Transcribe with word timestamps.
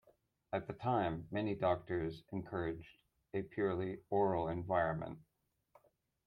At 0.51 0.65
the 0.65 0.73
time, 0.73 1.27
many 1.29 1.53
doctors 1.53 2.23
encouraged 2.31 2.97
a 3.35 3.43
purely 3.43 3.99
oral 4.09 4.47
environment. 4.47 5.19